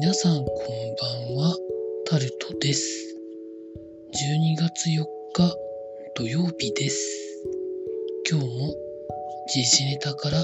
[0.00, 1.56] 皆さんこんばんは、
[2.06, 3.16] タルトです。
[4.14, 5.04] 12月4
[5.34, 5.56] 日
[6.14, 7.42] 土曜日です。
[8.30, 8.76] 今日も
[9.52, 10.40] 時事ネタから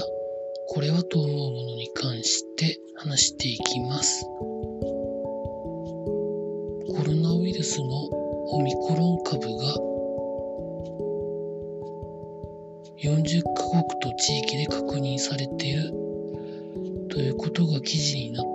[0.67, 4.25] これはと思うものに関して話していきます。
[4.25, 4.33] コ
[7.05, 7.85] ロナウイルスの
[8.49, 9.73] オミクロン株が
[13.01, 15.93] 40カ国と地域で確認されている
[17.07, 18.54] ということが記事になっていて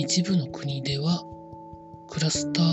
[0.00, 1.24] 一部の国では
[2.08, 2.64] クラスター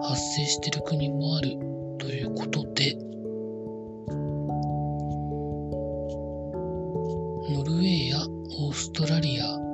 [0.00, 1.58] が発生している国もある
[1.98, 2.94] ということで
[7.50, 8.18] ノルウェーや
[8.60, 9.67] オーストラリア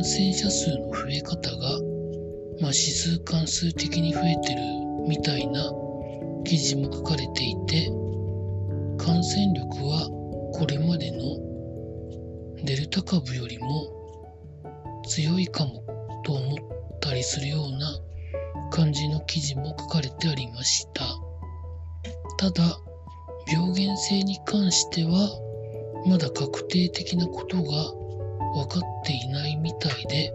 [0.00, 1.68] 感染者数の増え方が、
[2.58, 4.62] まあ、指数関数的に増えてる
[5.06, 5.70] みたいな
[6.42, 7.88] 記事も書かれていて
[8.96, 10.08] 感染力は
[10.54, 15.84] これまでのデルタ株よりも強いかも
[16.24, 21.04] と思ったりするような感じの記事も書かれてありました。
[22.38, 22.80] ただ
[23.52, 25.28] 病原性に関しては
[26.06, 27.99] まだ確定的なことが
[28.54, 30.32] 分かっていないみたいで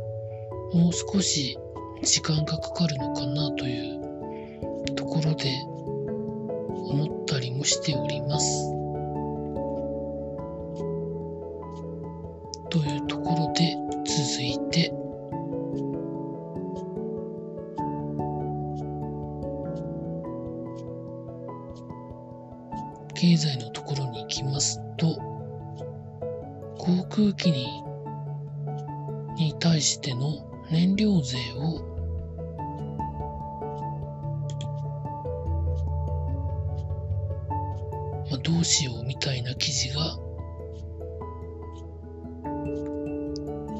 [0.73, 1.57] もう少し
[2.01, 8.71] 時間がかかるのかなというところで思ったりもしております。
[12.69, 14.93] というところで続いて
[23.13, 25.07] 経済のところに行きますと
[26.77, 27.84] 航空機にに
[29.65, 31.81] 対しての燃料税を
[38.29, 40.19] まあ、どうしようみたいな記事が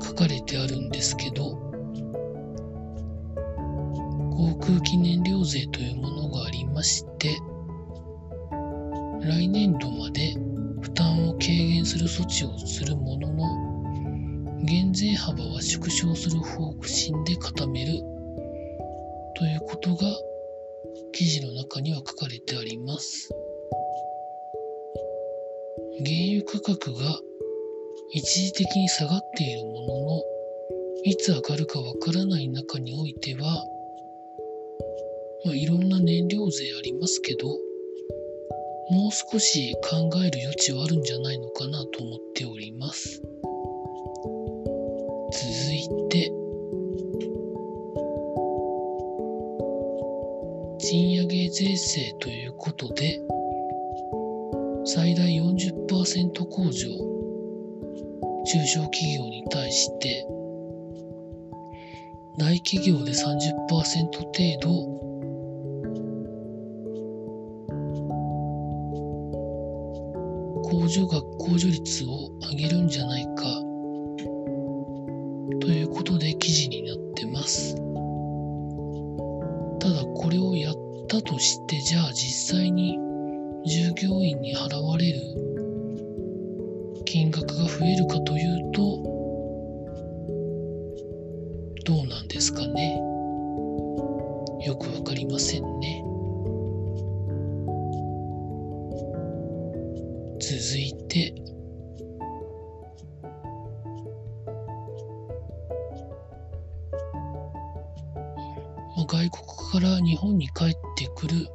[0.03, 1.51] 書かれてあるんですけど
[4.31, 7.38] 航空機燃料税というものがありまして
[9.22, 10.34] 来年度まで
[10.81, 13.75] 負担を軽減する措置をするものの
[14.66, 18.00] 減税幅は縮小する方針で固める
[19.38, 19.98] ということが
[21.14, 23.30] 記事の中には書かれてあります。
[26.03, 27.20] 原油価格が
[28.12, 30.22] 一時的に下がっているものの
[31.03, 33.66] いつ上がるかわからない中においては、
[35.46, 43.22] まあ、いろんな燃料税ありますけどもう少し考える余地はあるんじゃないのかなと思っております。
[45.38, 46.31] 続いて、
[50.79, 53.19] 賃上げ税制ということで、
[54.85, 56.88] 最大40%控除、
[58.46, 60.25] 中小企業に対して、
[62.38, 64.96] 大企業で30%程度
[70.63, 73.65] 控除額、控除率を上げるんじゃないか。
[76.05, 77.73] ことで記事になってます。
[79.79, 80.75] ただこれをやっ
[81.07, 82.99] たとして、じゃあ実際に
[83.66, 85.19] 従業員に払われる
[87.05, 88.81] 金額が増えるかというと、
[91.85, 93.01] どうなんですかね。
[94.63, 95.75] よくわかりませんね。
[109.05, 111.47] 外国から日本に帰ってくる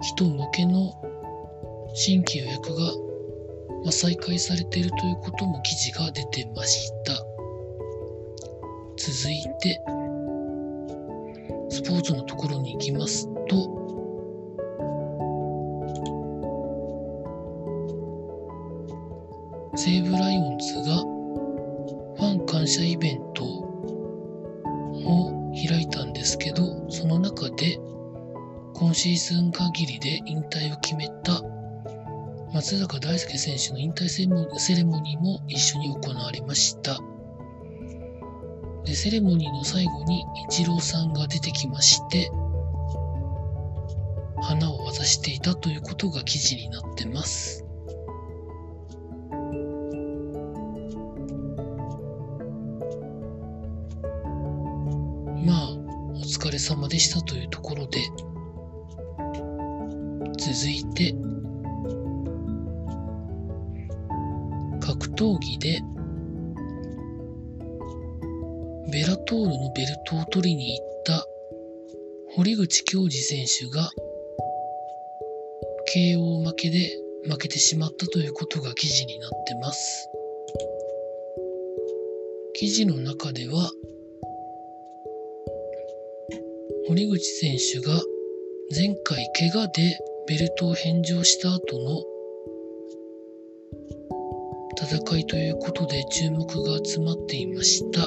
[0.00, 0.92] 人向けの
[1.94, 2.92] 新規予約が、
[3.84, 7.14] ま、再開されているということも記事が出てました。
[8.96, 9.80] 続いて、
[11.70, 13.78] スポーツのところに行きますと、
[19.76, 20.96] 西武ライオンズが
[22.16, 23.68] ファン感謝イベントを
[25.68, 26.77] 開いたんですけど、
[27.38, 27.78] 中で
[28.74, 31.40] 今シーズン限りで引退を決めた
[32.52, 36.98] 松坂大輔選手の引退セレモニーも一緒に行われました。
[38.84, 42.30] でセレモニーの最後にイチローさんが出てきまして、
[44.40, 47.67] 花を渡していたということが記事になってます。
[56.58, 58.00] れ様でしたというところで、
[60.36, 61.14] 続いて、
[64.80, 65.80] 格闘技で、
[68.90, 71.24] ベラトールのベルトを取りに行った
[72.34, 73.90] 堀口恭司選手が
[75.94, 76.90] KO 負けで
[77.28, 80.08] 負けてしまったということが記事になってます。
[82.54, 83.70] 記事の中では
[86.88, 88.00] 堀口選手が
[88.74, 92.02] 前回怪我でベルトを返上した後の
[94.80, 98.00] 戦いということで注目が集まっていました。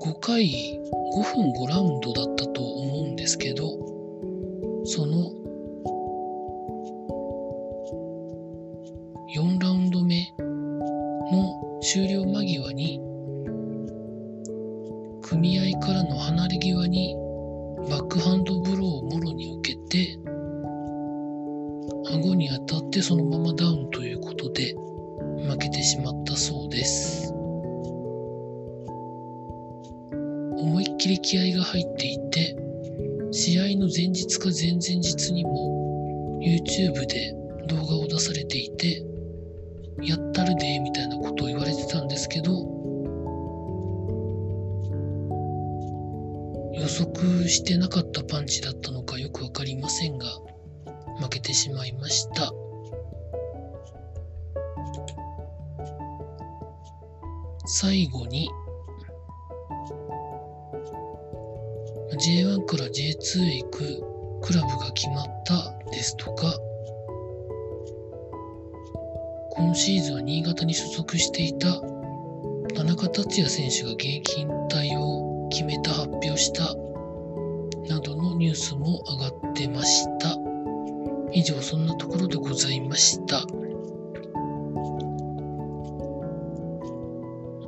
[0.00, 0.80] 5回
[1.14, 3.68] 5分5ラウンドだったと思うんですけど
[4.86, 5.43] その
[22.14, 24.74] 顎に当たってそのままダウンということで
[25.48, 27.32] 負けてしまったそうです。
[30.56, 32.56] 思いっきり気合が入っていて、
[33.32, 37.34] 試合の前日か前々日にも YouTube で
[37.68, 39.04] 動画を出されていて、
[40.02, 42.52] やったるでみたいなことを言われてたんですけど、
[46.74, 50.26] 予測してなかったパンチだったのかよくわかりませんが、
[51.44, 52.52] てしまいました。
[57.66, 58.50] 最後に
[62.12, 64.02] J1 から J2 へ行く
[64.42, 66.54] クラブが決まったですとか、
[69.50, 71.80] 今シーズンは新潟に所属していた
[72.74, 76.74] 田中達也選手が現役引退を決めた発表した
[77.88, 80.43] などのニュースも上がってました。
[81.34, 83.44] 以上そんなところでございました。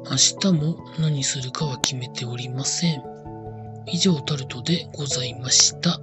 [0.09, 3.03] 明日も何するかは決めておりません。
[3.87, 6.01] 以上タルトでございました。